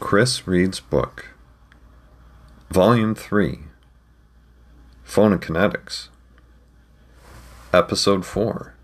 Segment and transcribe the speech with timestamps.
[0.00, 1.26] Chris Reed's book,
[2.70, 3.58] Volume 3,
[5.04, 6.08] Phonokinetics,
[7.74, 8.74] Episode 4,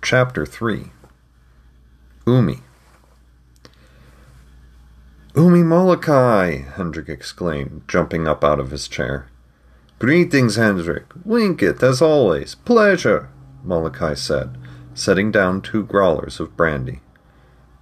[0.00, 0.92] Chapter 3,
[2.28, 2.60] Umi.
[5.34, 9.26] Umi Molokai, Hendrik exclaimed, jumping up out of his chair.
[9.98, 11.08] Greetings, Hendrik.
[11.26, 12.54] Winkit, as always.
[12.54, 13.30] Pleasure,
[13.64, 14.56] Molokai said,
[14.94, 17.00] setting down two growlers of brandy.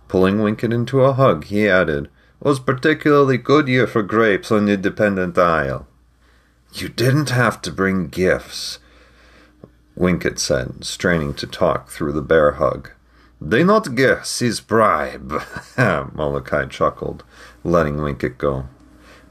[0.09, 2.09] Pulling Winkit into a hug, he added,
[2.41, 5.87] Was particularly good year for grapes on the Dependent Isle.
[6.73, 8.78] You didn't have to bring gifts,
[9.97, 12.91] Winkit said, straining to talk through the bear hug.
[13.41, 15.42] They not gifts, is bribe,
[15.78, 17.25] Molokai chuckled,
[17.64, 18.66] letting Winkit go.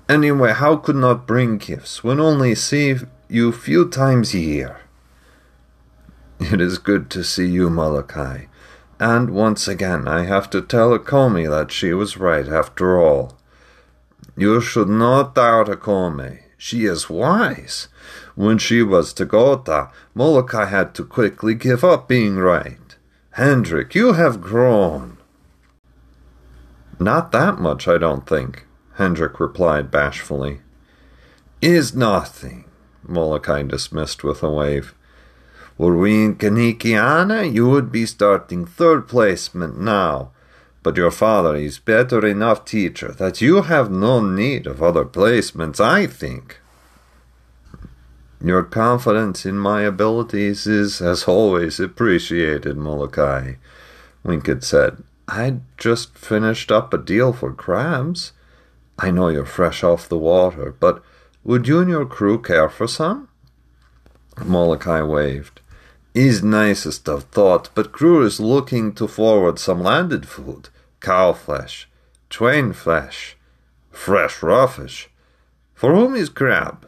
[0.07, 2.95] Anyway, how could not bring gifts when only see
[3.27, 4.81] you few times a year?
[6.39, 8.45] It is good to see you, Molokai.
[8.99, 13.37] And once again, I have to tell Akomi that she was right after all.
[14.37, 16.39] You should not doubt Akomi.
[16.57, 17.89] She is wise.
[18.35, 22.95] When she was to Gotha, Molokai had to quickly give up being right.
[23.31, 25.17] Hendrik, you have grown.
[26.99, 28.65] Not that much, I don't think,
[28.95, 30.61] Hendrik replied bashfully.
[31.61, 32.65] Is nothing,
[33.03, 34.93] Molokai dismissed with a wave.
[35.77, 40.31] Were we in Kanikiana, you would be starting third placement now.
[40.83, 45.79] But your father is better enough teacher that you have no need of other placements,
[45.79, 46.59] I think.
[48.41, 53.55] Your confidence in my abilities is, as always, appreciated, Molokai,
[54.23, 55.03] Winkit said.
[55.27, 58.31] I'd just finished up a deal for crabs.
[58.99, 61.03] I know you're fresh off the water, but
[61.43, 63.27] would you and your crew care for some?
[64.43, 65.61] Molokai waved
[66.15, 70.69] is nicest of thought, but crew is looking to forward some landed food,
[71.01, 71.89] cow flesh,
[72.29, 73.35] twain flesh,
[73.91, 75.09] fresh raw fish.
[75.73, 76.87] For whom is crab?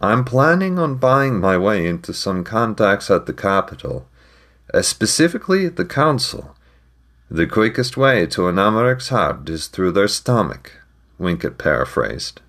[0.00, 4.06] I'm planning on buying my way into some contacts at the capital,
[4.72, 6.54] uh, specifically the council.
[7.28, 10.70] The quickest way to an Amarek's heart is through their stomach,
[11.18, 12.40] Winkit paraphrased.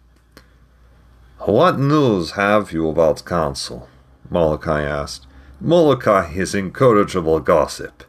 [1.39, 3.89] What news have you about council?
[4.29, 5.25] Molokai asked.
[5.61, 8.03] Molokai is incorrigible gossip.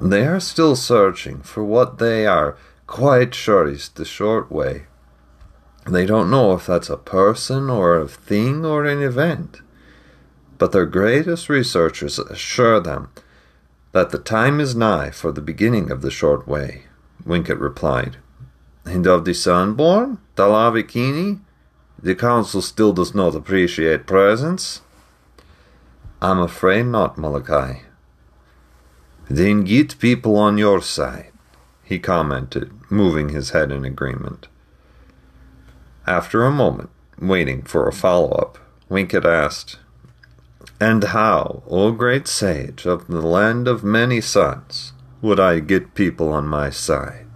[0.00, 2.56] They are still searching for what they are
[2.86, 4.86] quite sure is the short way.
[5.86, 9.60] They don't know if that's a person or a thing or an event.
[10.58, 13.10] But their greatest researchers assure them
[13.92, 16.84] that the time is nigh for the beginning of the short way,
[17.24, 18.16] Winkit replied.
[18.84, 21.40] And of the Sunborn, Talavikini,
[22.02, 24.82] the council still does not appreciate presence.
[26.22, 27.76] I'm afraid not, Molokai.
[29.30, 31.32] Then get people on your side,
[31.82, 34.48] he commented, moving his head in agreement.
[36.06, 38.58] After a moment, waiting for a follow up,
[38.90, 39.78] Winkit asked,
[40.78, 44.92] And how, O great sage of the land of many suns,
[45.22, 47.26] would I get people on my side?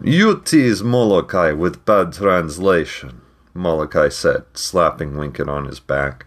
[0.00, 3.22] You tease Molokai with bad translation,
[3.54, 6.26] Molokai said, slapping Winkit on his back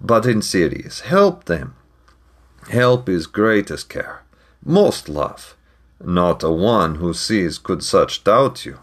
[0.00, 1.74] but in serious, help them.
[2.70, 4.22] Help is greatest care,
[4.64, 5.56] most love.
[6.04, 8.80] Not a one who sees could such doubt you.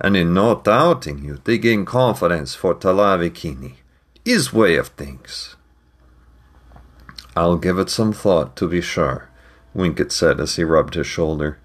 [0.00, 3.74] And in not doubting you, they gain confidence for Talavikini,
[4.24, 5.56] his way of things.
[7.36, 9.28] I'll give it some thought, to be sure,
[9.74, 11.58] Winkit said as he rubbed his shoulder.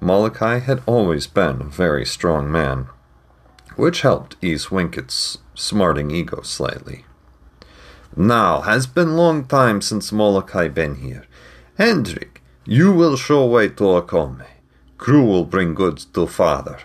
[0.00, 2.88] Molokai had always been a very strong man,
[3.76, 7.04] which helped ease Winkit's smarting ego slightly.
[8.16, 11.24] Now, has been long time since Molokai been here.
[11.78, 14.46] Hendrik, you will show way to Akome.
[14.98, 16.78] Crew will bring goods to father.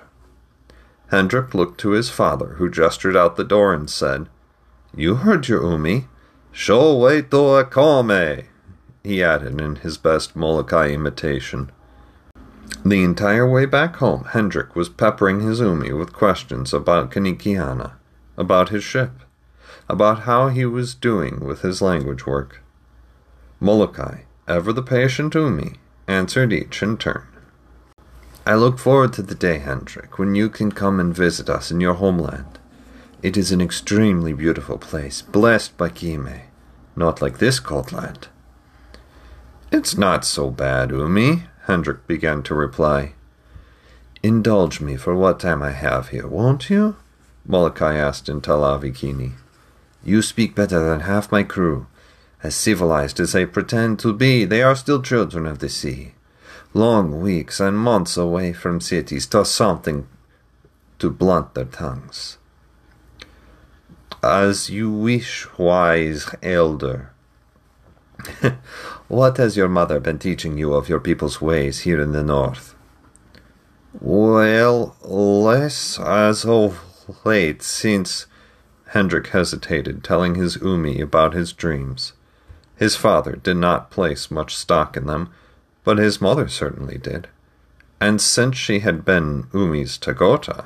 [1.12, 4.28] Hendrik looked to his father, who gestured out the door and said,
[4.96, 6.08] You heard your Umi.
[6.52, 8.46] Show way to Akome,
[9.04, 11.72] he added in his best Molokai imitation.
[12.86, 17.94] The entire way back home, Hendrik was peppering his Umi with questions about Kanikiana,
[18.38, 19.12] about his ship,
[19.88, 22.62] about how he was doing with his language work.
[23.60, 25.74] Molokai, ever the patient Umi,
[26.08, 27.28] answered each in turn.
[28.46, 31.82] I look forward to the day, Hendrik, when you can come and visit us in
[31.82, 32.60] your homeland.
[33.24, 36.42] It is an extremely beautiful place, blessed by Kime,
[36.96, 38.28] not like this cold land.
[39.72, 43.14] It's not so bad, Umi, Hendrik began to reply.
[44.22, 46.96] Indulge me for what time I have here, won't you?
[47.48, 49.34] Molokai asked in Talavikini.
[50.06, 51.88] You speak better than half my crew.
[52.44, 56.14] As civilized as they pretend to be, they are still children of the sea.
[56.74, 60.06] long weeks and months away from cities does something
[61.00, 62.38] to blunt their tongues.
[64.22, 67.12] As you wish, wise elder.
[69.08, 72.76] what has your mother been teaching you of your people's ways here in the north?
[74.00, 76.84] Well, less as of
[77.24, 78.28] late, since.
[78.88, 82.14] Hendrik hesitated, telling his Umi about his dreams.
[82.76, 85.30] His father did not place much stock in them,
[85.84, 87.28] but his mother certainly did.
[88.02, 90.66] And since she had been Umi's Tagota.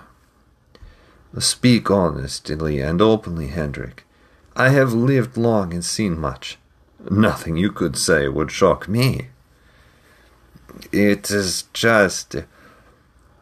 [1.38, 4.06] Speak honestly and openly, Hendrik.
[4.56, 6.58] I have lived long and seen much.
[7.10, 9.28] Nothing you could say would shock me.
[10.92, 12.36] It is just.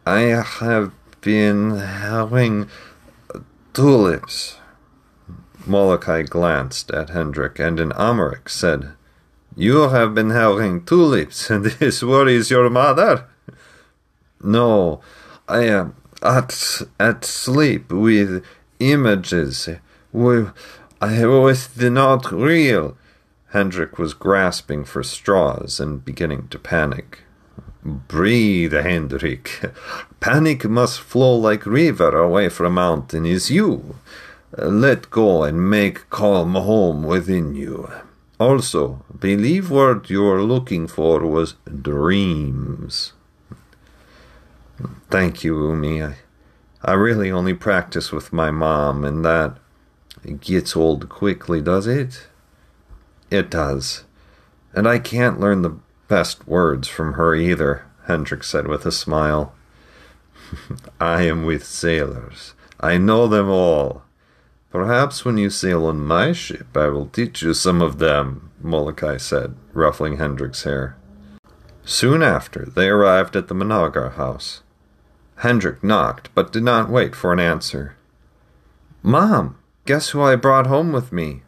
[0.05, 0.91] I have
[1.21, 2.69] been having
[3.73, 4.57] tulips.
[5.67, 8.93] Molokai glanced at Hendrik and in Amharic said,
[9.55, 13.25] You have been having tulips, and this worries your mother?
[14.41, 15.01] No,
[15.47, 18.43] I am at, at sleep with
[18.79, 19.69] images.
[20.11, 20.45] We,
[21.01, 22.97] I was not real.
[23.51, 27.19] Hendrik was grasping for straws and beginning to panic.
[27.83, 29.61] Breathe, Hendrik.
[30.19, 33.95] Panic must flow like river away from mountain is you.
[34.57, 37.91] Let go and make calm home within you.
[38.39, 43.13] Also, believe what you're looking for was dreams.
[45.11, 46.03] Thank you, Umi.
[46.03, 46.15] I,
[46.83, 49.57] I really only practice with my mom, and that
[50.39, 52.27] gets old quickly, does it?
[53.29, 54.05] It does.
[54.73, 55.77] And I can't learn the
[56.07, 59.53] best words from her either, Hendrik said with a smile.
[60.99, 62.53] I am with sailors.
[62.79, 64.03] I know them all.
[64.77, 69.17] Perhaps when you sail on my ship, I will teach you some of them, Molokai
[69.17, 70.95] said, ruffling Hendrik's hair.
[71.83, 74.61] Soon after, they arrived at the Managar house.
[75.37, 77.95] Hendrik knocked, but did not wait for an answer.
[79.01, 79.57] Mom,
[79.87, 81.41] guess who I brought home with me?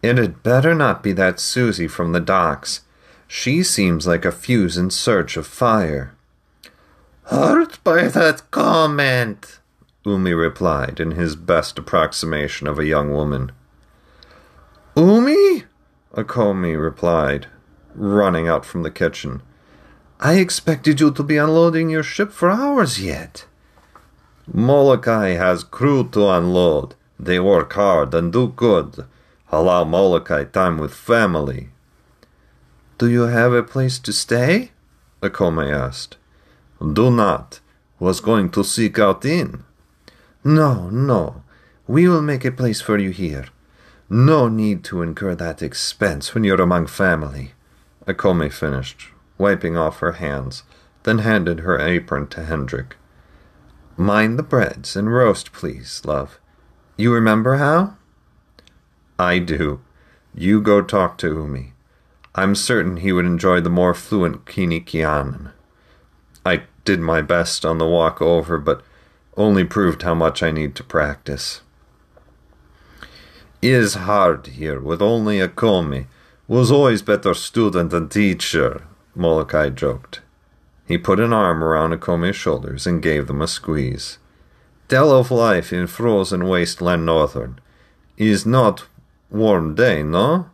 [0.00, 2.82] It had better not be that Susie from the docks.
[3.26, 6.14] She seems like a fuse in search of fire.
[7.24, 9.58] Hurt by that comment,
[10.04, 13.52] Umi replied in his best approximation of a young woman.
[14.96, 15.64] Umi?
[16.14, 17.46] Akomi replied,
[17.94, 19.42] running out from the kitchen.
[20.20, 23.46] I expected you to be unloading your ship for hours yet.
[24.52, 26.94] Molokai has crew to unload.
[27.18, 29.06] They work hard and do good.
[29.50, 31.70] Allow Molokai time with family.
[32.98, 34.72] Do you have a place to stay?
[35.22, 36.16] Akome asked.
[36.80, 37.60] Do not.
[37.98, 39.64] Was going to seek out inn.
[40.44, 41.42] No, no.
[41.86, 43.46] We will make a place for you here.
[44.08, 47.52] No need to incur that expense when you're among family.
[48.06, 49.08] Akome finished,
[49.38, 50.64] wiping off her hands,
[51.04, 52.96] then handed her apron to Hendrik.
[53.96, 56.38] Mind the breads and roast, please, love.
[56.96, 57.96] You remember how?
[59.18, 59.80] I do.
[60.34, 61.72] You go talk to Umi.
[62.34, 65.52] I'm certain he would enjoy the more fluent Kinikianan.
[66.44, 68.82] I did my best on the walk over, but
[69.36, 71.62] only proved how much I need to practice.
[73.62, 76.06] Is hard here with only Akome.
[76.48, 78.82] Was always better student than teacher,
[79.14, 80.20] Molokai joked.
[80.86, 84.18] He put an arm around Akome's shoulders and gave them a squeeze.
[84.88, 87.60] Tell of life in frozen wasteland northern.
[88.18, 88.86] Is not
[89.30, 90.50] warm day, no?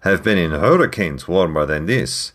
[0.00, 2.32] Have been in hurricanes warmer than this.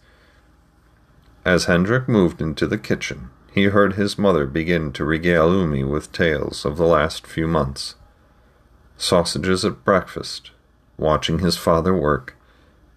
[1.46, 6.12] As Hendrik moved into the kitchen, he heard his mother begin to regale Umi with
[6.12, 7.96] tales of the last few months.
[8.98, 10.52] Sausages at breakfast,
[10.96, 12.36] watching his father work,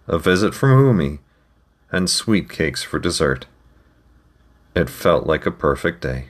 [0.07, 1.21] a visit from Umi,
[1.91, 3.47] and sweet cakes for dessert.
[4.77, 6.27] It felt like a perfect day.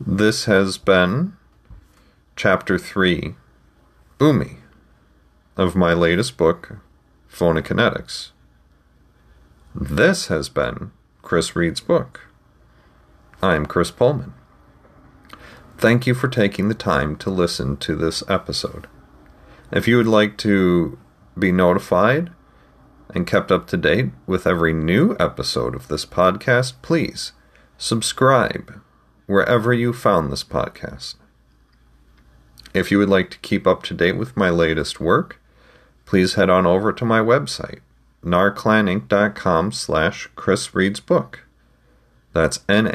[0.00, 1.36] This has been
[2.34, 3.36] Chapter 3
[4.20, 4.56] Umi
[5.56, 6.78] of my latest book,
[7.32, 8.30] Phonokinetics.
[9.80, 10.90] This has been
[11.22, 12.22] Chris Reed's book.
[13.40, 14.34] I'm Chris Pullman.
[15.76, 18.88] Thank you for taking the time to listen to this episode.
[19.70, 20.98] If you would like to
[21.38, 22.32] be notified
[23.14, 27.30] and kept up to date with every new episode of this podcast, please
[27.76, 28.80] subscribe
[29.26, 31.14] wherever you found this podcast.
[32.74, 35.40] If you would like to keep up to date with my latest work,
[36.04, 37.78] please head on over to my website,
[38.24, 41.44] narclaninc.com slash Chris Reed's Book.
[42.32, 42.92] That's N-A-R-C-L-A-N-I-N-C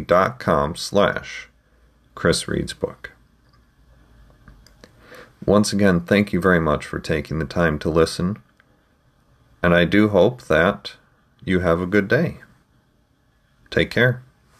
[0.00, 1.48] dot com slash
[2.14, 3.10] Chris Reed's Book.
[5.44, 8.38] once again, thank you very much for taking the time to listen.
[9.62, 10.94] And I do hope that
[11.44, 12.38] you have a good day.
[13.70, 14.22] Take care.